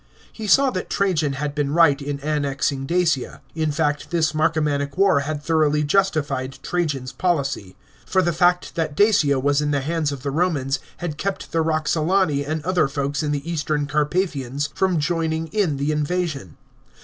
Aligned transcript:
He 0.33 0.49
>aw 0.57 0.71
that 0.71 0.89
Trajan 0.89 1.33
had 1.33 1.53
been 1.53 1.75
right 1.75 2.01
in 2.01 2.19
annexing 2.21 2.87
Dacia. 2.87 3.39
In 3.53 3.71
fact, 3.71 4.09
this 4.09 4.31
Marcomannic 4.33 4.97
war 4.97 5.19
had 5.19 5.43
thoroughly 5.43 5.83
justified 5.83 6.57
Trajan's 6.63 7.11
policy; 7.11 7.75
for 8.07 8.23
the 8.23 8.33
fact 8.33 8.73
that 8.73 8.95
Dacia 8.95 9.39
was 9.39 9.61
in 9.61 9.69
the 9.69 9.81
hands 9.81 10.11
of 10.11 10.23
the 10.23 10.31
Romans 10.31 10.79
had 10.97 11.19
kept 11.19 11.51
the 11.51 11.63
Roxolani 11.63 12.43
and 12.43 12.63
other 12.65 12.87
folks 12.87 13.21
in 13.21 13.31
the 13.31 13.47
Eastern 13.47 13.85
Carpathians 13.85 14.69
from 14.73 14.99
joining 14.99 15.45
in 15.49 15.77
the 15.77 15.91
invasion. 15.91 16.57